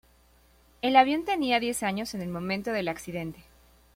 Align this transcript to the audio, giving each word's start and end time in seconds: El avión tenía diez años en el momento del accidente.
El 0.81 0.95
avión 0.95 1.25
tenía 1.25 1.59
diez 1.59 1.83
años 1.83 2.15
en 2.15 2.21
el 2.23 2.29
momento 2.29 2.71
del 2.71 2.87
accidente. 2.87 3.43